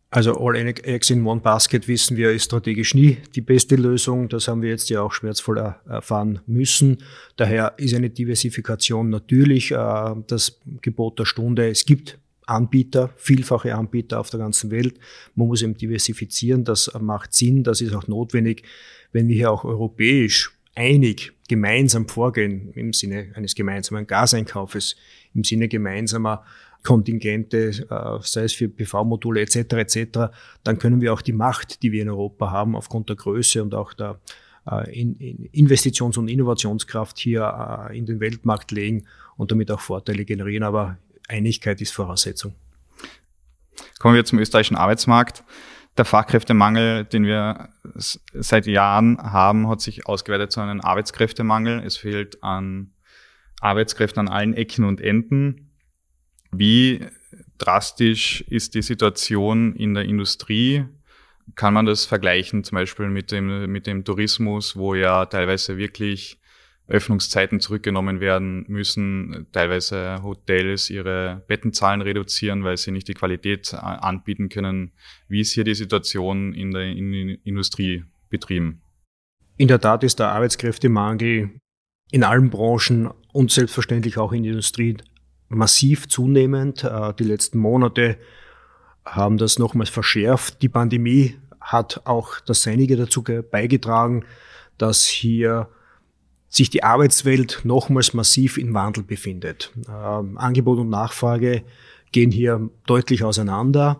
Also 0.09 0.37
All 0.37 0.57
Eggs 0.57 1.09
in 1.09 1.25
One 1.25 1.39
Basket 1.39 1.87
wissen 1.87 2.17
wir, 2.17 2.33
ist 2.33 2.45
strategisch 2.45 2.95
nie 2.95 3.17
die 3.33 3.41
beste 3.41 3.77
Lösung. 3.77 4.27
Das 4.27 4.49
haben 4.49 4.61
wir 4.61 4.71
jetzt 4.71 4.89
ja 4.89 5.03
auch 5.03 5.13
schmerzvoll 5.13 5.75
erfahren 5.87 6.41
müssen. 6.47 7.01
Daher 7.37 7.75
ist 7.77 7.93
eine 7.93 8.09
Diversifikation 8.09 9.09
natürlich 9.09 9.71
äh, 9.71 10.15
das 10.27 10.59
Gebot 10.81 11.17
der 11.17 11.25
Stunde. 11.25 11.69
Es 11.69 11.85
gibt 11.85 12.19
Anbieter, 12.47 13.11
vielfache 13.17 13.75
Anbieter 13.75 14.19
auf 14.19 14.29
der 14.29 14.39
ganzen 14.39 14.71
Welt. 14.71 14.99
Man 15.35 15.47
muss 15.47 15.61
eben 15.61 15.75
diversifizieren, 15.75 16.63
das 16.63 16.91
macht 16.99 17.33
Sinn, 17.33 17.63
das 17.63 17.81
ist 17.81 17.93
auch 17.93 18.07
notwendig, 18.07 18.63
wenn 19.11 19.27
wir 19.27 19.35
hier 19.35 19.51
auch 19.51 19.63
europäisch 19.63 20.51
einig 20.75 21.33
gemeinsam 21.47 22.07
vorgehen 22.07 22.71
im 22.73 22.93
Sinne 22.93 23.31
eines 23.35 23.55
gemeinsamen 23.55 24.07
Gaseinkaufes, 24.07 24.95
im 25.33 25.43
Sinne 25.43 25.67
gemeinsamer 25.67 26.43
Kontingente, 26.83 27.69
äh, 27.89 28.19
sei 28.21 28.43
es 28.43 28.53
für 28.53 28.69
PV-Module 28.69 29.41
etc. 29.41 29.73
etc., 29.73 30.19
dann 30.63 30.77
können 30.77 31.01
wir 31.01 31.13
auch 31.13 31.21
die 31.21 31.33
Macht, 31.33 31.81
die 31.81 31.91
wir 31.91 32.03
in 32.03 32.09
Europa 32.09 32.51
haben, 32.51 32.75
aufgrund 32.75 33.09
der 33.09 33.15
Größe 33.15 33.63
und 33.63 33.73
auch 33.73 33.93
der 33.93 34.19
äh, 34.67 34.91
Investitions- 35.51 36.17
und 36.17 36.27
Innovationskraft 36.27 37.17
hier 37.17 37.87
äh, 37.89 37.97
in 37.97 38.05
den 38.05 38.19
Weltmarkt 38.19 38.71
legen 38.71 39.05
und 39.35 39.51
damit 39.51 39.71
auch 39.71 39.79
Vorteile 39.79 40.25
generieren. 40.25 40.63
Aber 40.63 40.97
Einigkeit 41.27 41.81
ist 41.81 41.91
Voraussetzung. 41.91 42.55
Kommen 43.99 44.15
wir 44.15 44.25
zum 44.25 44.39
österreichischen 44.39 44.77
Arbeitsmarkt. 44.77 45.43
Der 45.97 46.05
Fachkräftemangel, 46.05 47.05
den 47.05 47.23
wir 47.23 47.69
seit 47.93 48.67
Jahren 48.67 49.17
haben, 49.17 49.69
hat 49.69 49.79
sich 49.79 50.07
ausgeweitet 50.07 50.51
zu 50.51 50.59
einem 50.59 50.81
Arbeitskräftemangel. 50.81 51.81
Es 51.85 51.97
fehlt 51.97 52.43
an 52.43 52.91
Arbeitskräften 53.61 54.19
an 54.19 54.27
allen 54.27 54.53
Ecken 54.53 54.83
und 54.83 54.99
Enden. 54.99 55.71
Wie 56.51 57.05
drastisch 57.57 58.41
ist 58.41 58.75
die 58.75 58.81
Situation 58.81 59.75
in 59.75 59.93
der 59.93 60.03
Industrie? 60.03 60.85
Kann 61.55 61.73
man 61.73 61.85
das 61.85 62.05
vergleichen 62.05 62.63
zum 62.63 62.75
Beispiel 62.75 63.07
mit 63.07 63.31
dem, 63.31 63.71
mit 63.71 63.87
dem 63.87 64.03
Tourismus, 64.03 64.75
wo 64.75 64.95
ja 64.95 65.25
teilweise 65.25 65.77
wirklich 65.77 66.39
Öffnungszeiten 66.87 67.59
zurückgenommen 67.59 68.19
werden 68.19 68.65
müssen, 68.67 69.47
teilweise 69.51 70.21
Hotels 70.21 70.89
ihre 70.89 71.43
Bettenzahlen 71.47 72.01
reduzieren, 72.01 72.63
weil 72.63 72.77
sie 72.77 72.91
nicht 72.91 73.07
die 73.07 73.15
Qualität 73.15 73.73
anbieten 73.73 74.49
können. 74.49 74.91
Wie 75.27 75.41
ist 75.41 75.53
hier 75.53 75.63
die 75.63 75.73
Situation 75.73 76.53
in 76.53 76.71
der 76.71 76.83
in 76.83 77.37
Industriebetrieben? 77.43 78.81
In 79.57 79.67
der 79.67 79.79
Tat 79.79 80.03
ist 80.03 80.19
der 80.19 80.29
Arbeitskräftemangel 80.29 81.59
in 82.11 82.23
allen 82.23 82.49
Branchen 82.49 83.09
und 83.33 83.51
selbstverständlich 83.51 84.17
auch 84.17 84.31
in 84.31 84.43
der 84.43 84.51
Industrie 84.51 84.97
massiv 85.49 86.07
zunehmend. 86.07 86.83
Äh, 86.83 87.13
die 87.13 87.23
letzten 87.23 87.57
Monate 87.57 88.17
haben 89.05 89.37
das 89.37 89.57
nochmals 89.59 89.89
verschärft. 89.89 90.61
Die 90.61 90.69
Pandemie 90.69 91.37
hat 91.59 92.01
auch 92.05 92.39
das 92.41 92.61
Seinige 92.61 92.95
dazu 92.95 93.23
beigetragen, 93.23 94.23
dass 94.77 95.05
hier 95.05 95.69
sich 96.55 96.69
die 96.69 96.83
Arbeitswelt 96.83 97.61
nochmals 97.63 98.13
massiv 98.13 98.57
im 98.57 98.73
Wandel 98.73 99.03
befindet. 99.03 99.73
Ähm, 99.89 100.37
Angebot 100.37 100.79
und 100.79 100.89
Nachfrage 100.89 101.63
gehen 102.13 102.31
hier 102.31 102.69
deutlich 102.85 103.23
auseinander. 103.25 103.99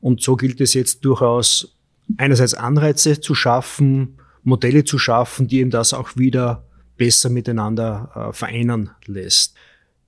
Und 0.00 0.20
so 0.20 0.36
gilt 0.36 0.60
es 0.60 0.74
jetzt 0.74 1.06
durchaus 1.06 1.74
einerseits 2.18 2.52
Anreize 2.52 3.20
zu 3.20 3.34
schaffen, 3.34 4.18
Modelle 4.42 4.84
zu 4.84 4.98
schaffen, 4.98 5.48
die 5.48 5.60
eben 5.60 5.70
das 5.70 5.94
auch 5.94 6.16
wieder 6.16 6.66
besser 6.98 7.30
miteinander 7.30 8.10
äh, 8.14 8.32
vereinen 8.34 8.90
lässt. 9.06 9.54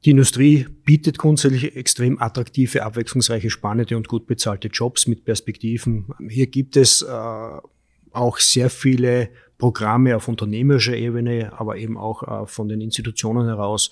Die 0.04 0.11
Industrie 0.11 0.66
bietet 0.85 1.16
grundsätzlich 1.16 1.75
extrem 1.75 2.21
attraktive, 2.21 2.85
abwechslungsreiche, 2.85 3.49
spannende 3.49 3.97
und 3.97 4.09
gut 4.09 4.26
bezahlte 4.26 4.68
Jobs 4.68 5.07
mit 5.07 5.25
Perspektiven. 5.25 6.07
Hier 6.28 6.47
gibt 6.49 6.76
es 6.76 7.00
äh, 7.00 7.09
auch 8.12 8.38
sehr 8.38 8.68
viele 8.68 9.30
Programme 9.59 10.17
auf 10.17 10.29
unternehmerischer 10.29 10.97
Ebene, 10.97 11.53
aber 11.59 11.77
eben 11.77 11.99
auch 11.99 12.23
äh, 12.23 12.47
von 12.47 12.69
den 12.69 12.81
Institutionen 12.81 13.47
heraus. 13.47 13.91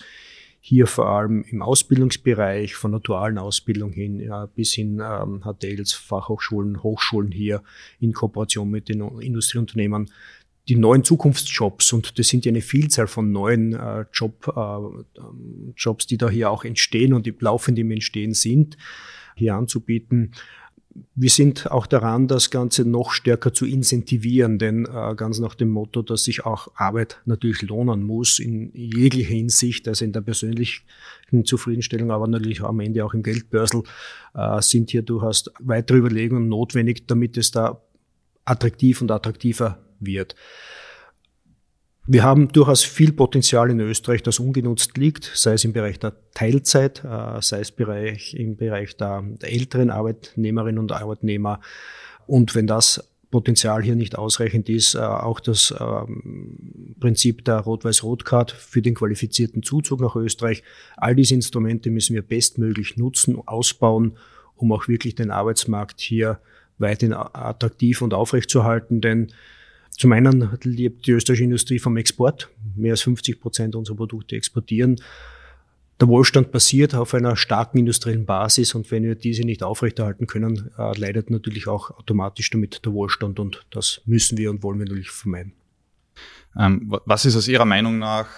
Hier 0.61 0.87
vor 0.87 1.09
allem 1.09 1.45
im 1.49 1.63
Ausbildungsbereich, 1.63 2.75
von 2.75 2.91
der 2.91 3.01
dualen 3.01 3.39
Ausbildung 3.39 3.93
hin 3.93 4.19
ja, 4.19 4.47
bis 4.47 4.73
hin 4.73 5.01
ähm, 5.01 5.45
Hotels, 5.45 5.93
Fachhochschulen, 5.93 6.83
Hochschulen 6.83 7.31
hier 7.31 7.63
in 8.01 8.13
Kooperation 8.13 8.71
mit 8.71 8.89
den 8.89 9.01
Industrieunternehmen 9.21 10.11
die 10.69 10.77
neuen 10.77 11.05
Zukunftsjobs 11.05 11.93
und 11.93 12.19
das 12.19 12.27
sind 12.29 12.45
ja 12.45 12.51
eine 12.51 12.61
Vielzahl 12.61 13.07
von 13.07 13.31
neuen 13.31 13.75
äh, 13.75 14.05
Job, 14.13 14.53
äh, 14.57 15.21
Jobs, 15.77 16.07
die 16.07 16.17
da 16.17 16.29
hier 16.29 16.51
auch 16.51 16.65
entstehen 16.65 17.13
und 17.13 17.27
die 17.27 17.35
laufend 17.39 17.79
im 17.79 17.93
Entstehen 17.93 18.35
sind, 18.35 18.77
hier 19.37 19.55
anzubieten 19.55 20.33
wir 21.15 21.31
sind 21.31 21.71
auch 21.71 21.87
daran, 21.87 22.29
das 22.29 22.51
Ganze 22.51 22.85
noch 22.85 23.13
stärker 23.13 23.53
zu 23.53 23.67
incentivieren, 23.67 24.59
denn 24.59 24.87
äh, 24.87 25.15
ganz 25.15 25.39
nach 25.39 25.55
dem 25.55 25.71
Motto, 25.71 26.03
dass 26.03 26.25
sich 26.25 26.45
auch 26.45 26.69
Arbeit 26.75 27.21
natürlich 27.25 27.63
lohnen 27.63 28.03
muss 28.03 28.39
in 28.39 28.71
jeglicher 28.75 29.29
Hinsicht, 29.29 29.89
also 29.89 30.05
in 30.05 30.13
der 30.13 30.21
persönlichen 30.21 30.85
Zufriedenstellung, 31.45 32.11
aber 32.11 32.27
natürlich 32.27 32.63
am 32.63 32.81
Ende 32.81 33.05
auch 33.05 33.15
im 33.15 33.23
Geldbörsel, 33.23 33.83
äh, 34.35 34.61
sind 34.63 34.91
hier 34.91 35.03
durchaus 35.03 35.51
weitere 35.61 35.99
Überlegungen 35.99 36.49
notwendig, 36.49 37.07
damit 37.07 37.37
es 37.37 37.51
da 37.51 37.83
attraktiv 38.45 39.01
und 39.01 39.11
attraktiver 39.11 39.79
wird. 40.01 40.35
Wir 42.09 42.23
haben 42.23 42.49
durchaus 42.49 42.85
viel 42.85 43.13
Potenzial 43.13 43.69
in 43.69 43.81
Österreich, 43.81 44.23
das 44.23 44.39
ungenutzt 44.39 44.97
liegt, 44.97 45.25
sei 45.35 45.55
es 45.55 45.65
im 45.65 45.73
Bereich 45.73 45.99
der 45.99 46.13
Teilzeit, 46.35 47.03
äh, 47.05 47.43
sei 47.43 47.61
es 47.61 47.73
Bereich, 47.73 48.33
im 48.35 48.57
Bereich 48.57 48.97
der, 48.97 49.23
der 49.23 49.53
älteren 49.53 49.91
Arbeitnehmerinnen 49.91 50.79
und 50.79 50.93
Arbeitnehmer. 50.93 51.61
Und 52.29 52.55
wenn 52.55 52.69
das 52.69 53.13
Potenzial 53.33 53.83
hier 53.83 53.97
nicht 53.97 54.17
ausreichend 54.17 54.69
ist, 54.69 54.95
äh, 54.95 54.99
auch 54.99 55.41
das 55.41 55.75
ähm, 55.81 56.95
Prinzip 57.01 57.45
der 57.45 57.59
Rot-Weiß-Rot-Card 57.59 58.53
für 58.53 58.83
den 58.83 58.95
qualifizierten 58.95 59.65
Zuzug 59.65 60.01
nach 60.01 60.15
Österreich. 60.15 60.63
All 60.97 61.17
diese 61.17 61.35
Instrumente 61.35 61.91
müssen 61.91 62.15
wir 62.15 62.23
bestmöglich 62.23 62.97
nutzen, 62.97 63.43
ausbauen, 63.47 64.17
um 64.55 64.71
auch 64.71 64.87
wirklich 64.87 65.17
den 65.17 65.33
Arbeitsmarkt 65.33 66.01
hier 66.01 66.39
weiterhin 66.79 67.15
attraktiv 67.15 68.01
und 68.01 68.15
aufrechtzuerhalten, 68.15 69.01
denn 69.01 69.33
zum 69.97 70.13
einen 70.13 70.59
lebt 70.63 71.07
die 71.07 71.13
österreichische 71.13 71.45
Industrie 71.45 71.79
vom 71.79 71.97
Export. 71.97 72.49
Mehr 72.75 72.93
als 72.93 73.03
50 73.03 73.41
Prozent 73.41 73.75
unserer 73.75 73.97
Produkte 73.97 74.37
exportieren. 74.37 74.97
Der 75.99 76.09
Wohlstand 76.09 76.53
basiert 76.53 76.95
auf 76.95 77.15
einer 77.15 77.37
starken 77.37 77.79
industriellen 77.79 78.27
Basis 78.27 78.75
und 78.75 78.91
wenn 78.91 79.05
wir 79.05 79.15
diese 79.15 79.45
nicht 79.45 79.63
aufrechterhalten 79.63 80.27
können, 80.27 80.71
äh, 80.77 80.99
leidet 80.99 81.31
natürlich 81.31 81.69
auch 81.69 81.91
automatisch 81.91 82.51
damit 82.51 82.85
der 82.85 82.93
Wohlstand 82.93 83.41
und 83.41 83.65
das 83.71 84.03
müssen 84.05 84.37
wir 84.37 84.51
und 84.51 84.63
wollen 84.63 84.79
wir 84.79 84.85
natürlich 84.85 85.11
vermeiden. 85.11 85.55
Ähm, 86.59 86.95
was 87.07 87.25
ist 87.25 87.37
aus 87.37 87.49
Ihrer 87.49 87.65
Meinung 87.65 87.99
nach 87.99 88.29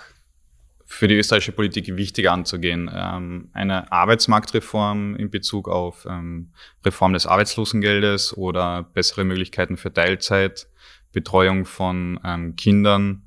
für 0.85 1.09
die 1.09 1.17
österreichische 1.17 1.51
Politik 1.51 1.97
wichtig 1.97 2.31
anzugehen? 2.31 2.89
Ähm, 2.95 3.49
eine 3.53 3.91
Arbeitsmarktreform 3.91 5.17
in 5.17 5.31
Bezug 5.31 5.69
auf 5.69 6.07
ähm, 6.09 6.53
Reform 6.85 7.13
des 7.13 7.27
Arbeitslosengeldes 7.27 8.37
oder 8.37 8.85
bessere 8.85 9.25
Möglichkeiten 9.25 9.77
für 9.77 9.93
Teilzeit? 9.93 10.69
Betreuung 11.13 11.65
von 11.65 12.21
ähm, 12.25 12.57
Kindern, 12.57 13.25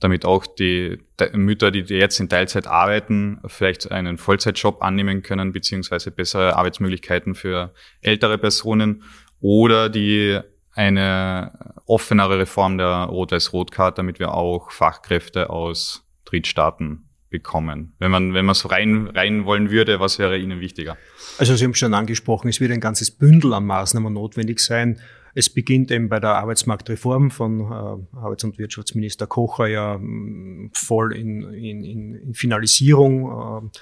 damit 0.00 0.24
auch 0.24 0.46
die, 0.46 0.98
Mütter, 1.32 1.70
die 1.70 1.80
jetzt 1.94 2.20
in 2.20 2.28
Teilzeit 2.28 2.66
arbeiten, 2.66 3.40
vielleicht 3.46 3.90
einen 3.90 4.18
Vollzeitjob 4.18 4.82
annehmen 4.82 5.22
können, 5.22 5.52
beziehungsweise 5.52 6.10
bessere 6.10 6.56
Arbeitsmöglichkeiten 6.56 7.34
für 7.34 7.72
ältere 8.02 8.36
Personen 8.38 9.04
oder 9.40 9.88
die 9.88 10.40
eine 10.72 11.74
offenere 11.86 12.38
Reform 12.38 12.78
der 12.78 13.04
Rot-Weiß-Rot-Card, 13.04 13.96
damit 13.98 14.18
wir 14.18 14.34
auch 14.34 14.72
Fachkräfte 14.72 15.50
aus 15.50 16.04
Drittstaaten 16.24 17.08
bekommen. 17.30 17.94
Wenn 17.98 18.10
man, 18.10 18.34
wenn 18.34 18.44
man 18.44 18.54
so 18.54 18.68
rein, 18.68 19.08
rein 19.08 19.44
wollen 19.44 19.70
würde, 19.70 20.00
was 20.00 20.18
wäre 20.18 20.38
Ihnen 20.38 20.60
wichtiger? 20.60 20.96
Also 21.38 21.56
Sie 21.56 21.64
haben 21.64 21.74
schon 21.74 21.94
angesprochen, 21.94 22.48
es 22.48 22.60
wird 22.60 22.70
ein 22.72 22.80
ganzes 22.80 23.10
Bündel 23.10 23.54
an 23.54 23.66
Maßnahmen 23.66 24.12
notwendig 24.12 24.60
sein. 24.60 25.00
Es 25.34 25.50
beginnt 25.50 25.90
eben 25.90 26.08
bei 26.08 26.20
der 26.20 26.36
Arbeitsmarktreform 26.36 27.30
von 27.30 27.60
äh, 27.60 28.16
Arbeits- 28.16 28.44
und 28.44 28.56
Wirtschaftsminister 28.56 29.26
Kocher 29.26 29.66
ja 29.66 29.98
mh, 29.98 30.70
voll 30.72 31.14
in, 31.14 31.42
in, 31.52 32.14
in 32.14 32.34
Finalisierung, 32.34 33.70
äh, 33.70 33.78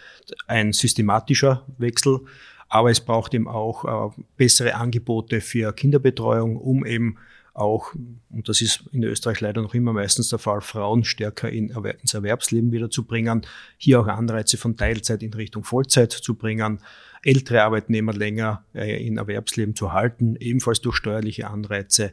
ein 0.46 0.72
systematischer 0.72 1.66
Wechsel. 1.78 2.20
Aber 2.68 2.90
es 2.90 3.00
braucht 3.00 3.34
eben 3.34 3.48
auch 3.48 4.12
äh, 4.14 4.22
bessere 4.38 4.76
Angebote 4.76 5.42
für 5.42 5.74
Kinderbetreuung, 5.74 6.56
um 6.56 6.86
eben 6.86 7.18
auch, 7.54 7.94
und 8.30 8.48
das 8.48 8.62
ist 8.62 8.84
in 8.92 9.02
Österreich 9.02 9.40
leider 9.40 9.60
noch 9.60 9.74
immer 9.74 9.92
meistens 9.92 10.30
der 10.30 10.38
Fall, 10.38 10.62
Frauen 10.62 11.04
stärker 11.04 11.50
in, 11.50 11.68
ins 11.68 12.14
Erwerbsleben 12.14 12.72
wieder 12.72 12.88
zu 12.88 13.04
bringen, 13.04 13.42
hier 13.76 14.00
auch 14.00 14.06
Anreize 14.06 14.56
von 14.56 14.78
Teilzeit 14.78 15.22
in 15.22 15.34
Richtung 15.34 15.64
Vollzeit 15.64 16.12
zu 16.12 16.34
bringen 16.34 16.80
ältere 17.22 17.62
Arbeitnehmer 17.62 18.12
länger 18.12 18.64
äh, 18.74 19.06
in 19.06 19.16
Erwerbsleben 19.16 19.74
zu 19.74 19.92
halten, 19.92 20.36
ebenfalls 20.36 20.80
durch 20.80 20.96
steuerliche 20.96 21.48
Anreize. 21.48 22.12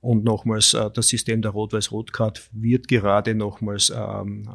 Und 0.00 0.24
nochmals, 0.24 0.74
äh, 0.74 0.90
das 0.92 1.08
System 1.08 1.42
der 1.42 1.50
Rot-Weiß-Rot-Card 1.50 2.50
wird 2.52 2.88
gerade 2.88 3.34
nochmals 3.34 3.92
ähm, 3.94 4.48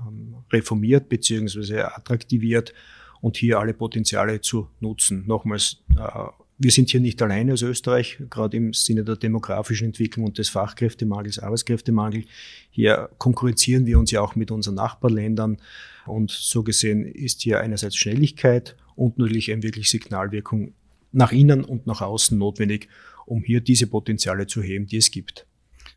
reformiert 0.51 1.10
bzw. 1.10 1.81
attraktiviert 1.81 2.74
und 3.22 3.38
hier 3.38 3.60
alle 3.60 3.74
Potenziale 3.74 4.41
zu 4.41 4.67
nutzen. 4.79 5.24
Nochmals, 5.27 5.84
äh, 5.96 6.29
wir 6.58 6.72
sind 6.72 6.89
hier 6.89 7.00
nicht 7.00 7.22
alleine 7.22 7.51
als 7.51 7.62
Österreich, 7.63 8.17
gerade 8.29 8.58
im 8.58 8.74
Sinne 8.74 9.03
der 9.03 9.15
demografischen 9.15 9.88
Entwicklung 9.88 10.25
und 10.25 10.38
des 10.38 10.50
Fachkräftemangels, 10.50 11.39
Arbeitskräftemangel. 11.39 12.25
Hier 12.70 13.10
konkurrenzieren 13.17 13.86
wir 13.86 14.00
uns 14.00 14.12
ja 14.12 14.22
auch 14.22 14.36
mit 14.36 14.51
unseren 14.51 14.75
Nachbarländern. 14.75 15.58
Und 16.05 16.31
so 16.31 16.63
gesehen 16.63 17.05
ist 17.05 17.41
hier 17.41 17.60
einerseits 17.60 17.96
Schnelligkeit 17.96 18.75
und 18.96 19.18
natürlich 19.18 19.52
eine 19.52 19.64
wirklich 19.64 19.90
Signalwirkung 19.90 20.74
nach 21.12 21.32
innen 21.32 21.64
und 21.64 21.88
nach 21.88 22.02
außen 22.02 22.38
notwendig, 22.38 22.88
um 23.26 23.44
hier 23.44 23.62
diese 23.62 23.88
Potenziale 23.88 24.48
zu 24.48 24.62
heben, 24.62 24.88
die 24.88 24.98
es 24.98 25.12
gibt. 25.12 25.46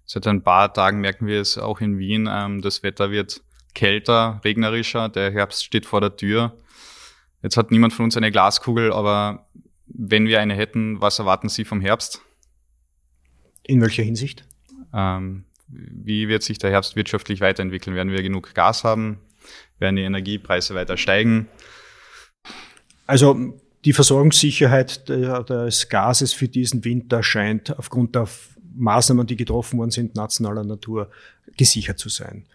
Seit 0.05 0.27
ein 0.27 0.43
paar 0.43 0.73
Tagen 0.73 1.01
merken 1.01 1.27
wir 1.27 1.41
es 1.41 1.57
auch 1.57 1.81
in 1.81 1.99
Wien. 1.99 2.29
Ähm, 2.31 2.61
das 2.63 2.83
Wetter 2.83 3.11
wird 3.11 3.43
kälter, 3.75 4.41
regnerischer, 4.45 5.09
der 5.09 5.33
Herbst 5.33 5.65
steht 5.65 5.87
vor 5.87 6.01
der 6.01 6.17
Tür. 6.17 6.57
Jetzt 7.43 7.57
hat 7.57 7.71
niemand 7.71 7.93
von 7.93 8.05
uns 8.05 8.17
eine 8.17 8.31
Glaskugel, 8.31 8.93
aber 8.93 9.47
wenn 9.87 10.27
wir 10.27 10.41
eine 10.41 10.55
hätten, 10.55 11.01
was 11.01 11.19
erwarten 11.19 11.49
Sie 11.49 11.65
vom 11.65 11.81
Herbst? 11.81 12.23
In 13.65 13.81
welcher 13.81 14.03
Hinsicht? 14.03 14.45
Ähm, 14.93 15.45
wie 15.69 16.29
wird 16.29 16.43
sich 16.43 16.59
der 16.59 16.71
Herbst 16.71 16.97
wirtschaftlich 16.97 17.41
weiterentwickeln? 17.41 17.97
Werden 17.97 18.13
wir 18.13 18.23
genug 18.23 18.55
Gas 18.55 18.85
haben? 18.85 19.19
Werden 19.79 19.97
die 19.97 20.03
Energiepreise 20.03 20.75
weiter 20.75 20.97
steigen? 20.97 21.49
Also 23.07 23.55
die 23.85 23.93
Versorgungssicherheit 23.93 25.09
des 25.09 25.89
Gases 25.89 26.33
für 26.33 26.49
diesen 26.49 26.85
Winter 26.85 27.23
scheint 27.23 27.77
aufgrund 27.79 28.15
der 28.15 28.29
Maßnahmen, 28.77 29.27
die 29.27 29.37
getroffen 29.37 29.79
worden 29.79 29.91
sind, 29.91 30.15
nationaler 30.15 30.65
Natur, 30.65 31.11
gesichert 31.57 31.99
zu 31.99 32.09
sein. 32.09 32.47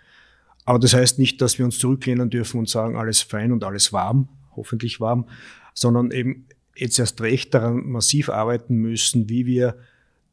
Aber 0.66 0.80
das 0.80 0.94
heißt 0.94 1.20
nicht, 1.20 1.42
dass 1.42 1.58
wir 1.58 1.66
uns 1.66 1.80
zurücklehnen 1.80 2.30
dürfen 2.30 2.60
und 2.60 2.70
sagen, 2.70 2.98
alles 2.98 3.22
fein 3.22 3.52
und 3.52 3.64
alles 3.64 3.94
warm, 3.94 4.28
hoffentlich 4.56 5.00
warm, 5.00 5.26
sondern 5.74 6.12
eben 6.12 6.46
jetzt 6.76 7.00
erst 7.00 7.22
recht 7.22 7.54
daran 7.54 7.88
massiv 7.88 8.30
arbeiten 8.30 8.76
müssen, 8.76 9.30
wie 9.30 9.46
wir 9.46 9.78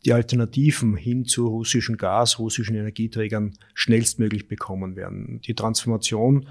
die 0.04 0.12
Alternativen 0.12 0.96
hin 0.96 1.24
zu 1.24 1.46
russischen 1.48 1.96
Gas, 1.96 2.38
russischen 2.38 2.76
Energieträgern 2.76 3.54
schnellstmöglich 3.74 4.46
bekommen 4.46 4.94
werden. 4.94 5.40
Die 5.42 5.54
Transformation, 5.54 6.48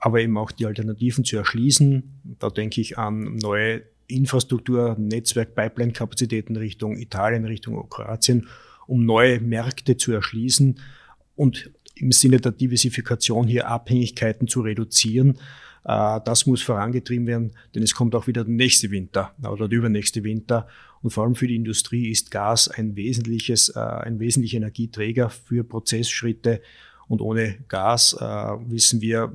aber 0.00 0.20
eben 0.20 0.36
auch 0.38 0.52
die 0.52 0.66
Alternativen 0.66 1.24
zu 1.24 1.36
erschließen. 1.36 2.36
Da 2.38 2.50
denke 2.50 2.80
ich 2.80 2.98
an 2.98 3.36
neue 3.36 3.82
Infrastruktur, 4.06 4.96
Netzwerk, 4.98 5.54
Pipeline-Kapazitäten 5.54 6.56
Richtung 6.56 6.96
Italien, 6.96 7.44
Richtung 7.44 7.88
Kroatien, 7.88 8.46
um 8.86 9.04
neue 9.04 9.40
Märkte 9.40 9.96
zu 9.96 10.12
erschließen 10.12 10.80
und 11.34 11.70
im 11.94 12.12
Sinne 12.12 12.38
der 12.38 12.52
Diversifikation 12.52 13.48
hier 13.48 13.68
Abhängigkeiten 13.68 14.48
zu 14.48 14.60
reduzieren. 14.60 15.38
Äh, 15.84 16.20
das 16.24 16.46
muss 16.46 16.62
vorangetrieben 16.62 17.26
werden, 17.26 17.52
denn 17.74 17.82
es 17.82 17.94
kommt 17.94 18.14
auch 18.14 18.26
wieder 18.26 18.44
der 18.44 18.54
nächste 18.54 18.90
Winter 18.90 19.34
oder 19.42 19.68
der 19.68 19.78
übernächste 19.78 20.22
Winter. 20.24 20.68
Und 21.02 21.10
vor 21.10 21.24
allem 21.24 21.34
für 21.34 21.46
die 21.46 21.56
Industrie 21.56 22.10
ist 22.10 22.30
Gas 22.30 22.68
ein 22.68 22.96
wesentliches, 22.96 23.70
äh, 23.70 23.80
ein 23.80 24.20
wesentlicher 24.20 24.58
Energieträger 24.58 25.28
für 25.28 25.64
Prozessschritte. 25.64 26.62
Und 27.08 27.22
ohne 27.22 27.56
Gas 27.68 28.14
äh, 28.20 28.24
wissen 28.24 29.00
wir, 29.00 29.32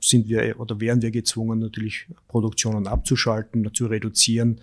sind 0.00 0.28
wir 0.28 0.58
oder 0.58 0.80
wären 0.80 1.02
wir 1.02 1.12
gezwungen, 1.12 1.60
natürlich 1.60 2.06
Produktionen 2.26 2.86
abzuschalten, 2.86 3.72
zu 3.72 3.86
reduzieren. 3.86 4.60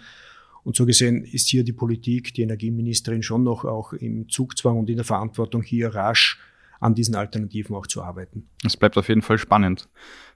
Und 0.63 0.75
so 0.75 0.85
gesehen 0.85 1.23
ist 1.23 1.47
hier 1.47 1.63
die 1.63 1.73
Politik, 1.73 2.33
die 2.33 2.41
Energieministerin 2.41 3.23
schon 3.23 3.43
noch 3.43 3.63
auch 3.63 3.93
im 3.93 4.27
Zugzwang 4.27 4.77
und 4.77 4.89
in 4.89 4.97
der 4.97 5.05
Verantwortung, 5.05 5.63
hier 5.63 5.95
rasch 5.95 6.39
an 6.79 6.95
diesen 6.95 7.15
Alternativen 7.15 7.75
auch 7.75 7.87
zu 7.87 8.03
arbeiten. 8.03 8.47
Es 8.65 8.77
bleibt 8.77 8.97
auf 8.97 9.09
jeden 9.09 9.21
Fall 9.21 9.37
spannend. 9.37 9.89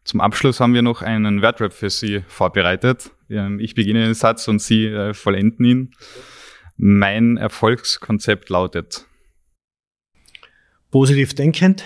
Zum 0.04 0.20
Abschluss 0.20 0.60
haben 0.60 0.74
wir 0.74 0.82
noch 0.82 1.02
einen 1.02 1.42
Wertrap 1.42 1.74
für 1.74 1.90
Sie 1.90 2.22
vorbereitet. 2.28 3.12
Ähm, 3.30 3.60
ich 3.60 3.76
beginne 3.76 4.04
den 4.04 4.14
Satz 4.14 4.48
und 4.48 4.62
Sie 4.62 4.86
äh, 4.86 5.14
vollenden 5.14 5.66
ihn. 5.66 5.92
Mein 6.76 7.38
Erfolgskonzept 7.38 8.50
lautet. 8.50 9.06
Positiv 10.92 11.34
denkend, 11.34 11.84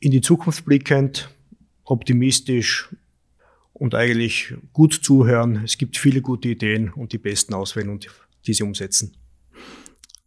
in 0.00 0.10
die 0.10 0.20
Zukunft 0.20 0.64
blickend, 0.64 1.30
optimistisch 1.84 2.88
und 3.72 3.94
eigentlich 3.94 4.54
gut 4.72 4.94
zuhören. 4.94 5.62
Es 5.64 5.78
gibt 5.78 5.96
viele 5.96 6.22
gute 6.22 6.48
Ideen 6.48 6.90
und 6.90 7.12
die 7.12 7.18
besten 7.18 7.54
auswählen 7.54 7.90
und 7.90 8.08
diese 8.46 8.64
umsetzen. 8.64 9.16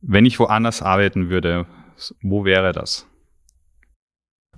Wenn 0.01 0.25
ich 0.25 0.39
woanders 0.39 0.81
arbeiten 0.81 1.29
würde, 1.29 1.65
wo 2.21 2.45
wäre 2.45 2.71
das? 2.71 3.07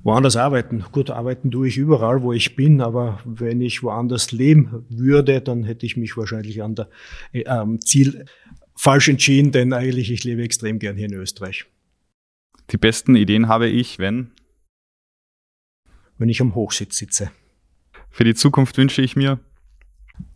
Woanders 0.04 0.36
arbeiten. 0.36 0.84
Gut, 0.92 1.10
arbeiten 1.10 1.50
tue 1.50 1.68
ich 1.68 1.78
überall, 1.78 2.22
wo 2.22 2.32
ich 2.32 2.56
bin, 2.56 2.80
aber 2.80 3.20
wenn 3.26 3.60
ich 3.60 3.82
woanders 3.82 4.32
leben 4.32 4.86
würde, 4.88 5.42
dann 5.42 5.64
hätte 5.64 5.86
ich 5.86 5.98
mich 5.98 6.16
wahrscheinlich 6.16 6.62
an 6.62 6.76
der 6.76 6.90
äh, 7.32 7.66
Ziel 7.80 8.26
falsch 8.76 9.08
entschieden, 9.08 9.52
denn 9.52 9.74
eigentlich 9.74 10.12
ich 10.12 10.24
lebe 10.24 10.44
extrem 10.44 10.78
gern 10.78 10.96
hier 10.96 11.08
in 11.08 11.14
Österreich. 11.14 11.66
Die 12.72 12.78
besten 12.78 13.16
Ideen 13.16 13.48
habe 13.48 13.68
ich, 13.68 13.98
wenn? 13.98 14.32
Wenn 16.18 16.30
ich 16.30 16.42
am 16.42 16.56
Hochsitz 16.56 16.98
sitze. 16.98 17.32
Für 18.10 18.24
die 18.24 18.36
Zukunft 18.36 18.78
wünsche 18.78 19.02
ich 19.02 19.16
mir? 19.16 19.40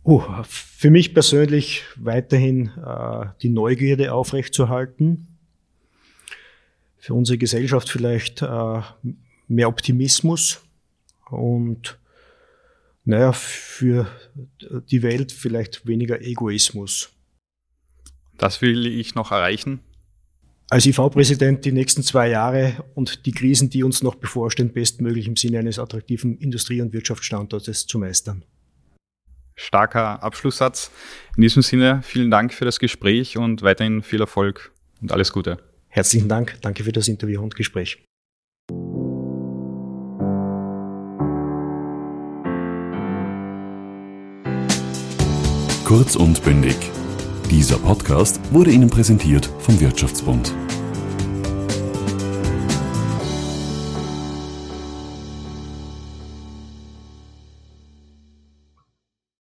Uh, 0.04 0.22
für 0.44 0.90
mich 0.90 1.14
persönlich 1.14 1.84
weiterhin 1.96 2.70
äh, 2.84 3.26
die 3.42 3.48
Neugierde 3.48 4.12
aufrechtzuerhalten 4.12 5.30
für 7.00 7.14
unsere 7.14 7.38
Gesellschaft 7.38 7.88
vielleicht 7.88 8.42
äh, 8.42 8.82
mehr 9.48 9.68
Optimismus 9.68 10.62
und 11.30 11.98
naja, 13.04 13.32
für 13.32 14.06
die 14.90 15.02
Welt 15.02 15.32
vielleicht 15.32 15.86
weniger 15.86 16.20
Egoismus. 16.20 17.10
Das 18.36 18.60
will 18.60 18.86
ich 18.86 19.14
noch 19.14 19.32
erreichen. 19.32 19.80
Als 20.70 20.86
IV-Präsident 20.86 21.64
die 21.64 21.72
nächsten 21.72 22.04
zwei 22.04 22.28
Jahre 22.28 22.84
und 22.94 23.26
die 23.26 23.32
Krisen, 23.32 23.70
die 23.70 23.82
uns 23.82 24.04
noch 24.04 24.14
bevorstehen, 24.14 24.72
bestmöglich 24.72 25.26
im 25.26 25.34
Sinne 25.34 25.58
eines 25.58 25.80
attraktiven 25.80 26.38
Industrie- 26.38 26.80
und 26.80 26.92
Wirtschaftsstandortes 26.92 27.88
zu 27.88 27.98
meistern. 27.98 28.44
Starker 29.56 30.22
Abschlusssatz. 30.22 30.92
In 31.36 31.42
diesem 31.42 31.62
Sinne 31.62 32.02
vielen 32.04 32.30
Dank 32.30 32.54
für 32.54 32.64
das 32.64 32.78
Gespräch 32.78 33.36
und 33.36 33.62
weiterhin 33.62 34.04
viel 34.04 34.20
Erfolg 34.20 34.70
und 35.02 35.10
alles 35.10 35.32
Gute. 35.32 35.58
Herzlichen 35.88 36.28
Dank. 36.28 36.56
Danke 36.62 36.84
für 36.84 36.92
das 36.92 37.08
Interview 37.08 37.42
und 37.42 37.56
Gespräch. 37.56 38.04
Kurz 45.84 46.14
und 46.14 46.44
bündig. 46.44 46.76
Dieser 47.50 47.78
Podcast 47.78 48.40
wurde 48.52 48.70
Ihnen 48.70 48.88
präsentiert 48.88 49.50
vom 49.58 49.80
Wirtschaftsbund. 49.80 50.54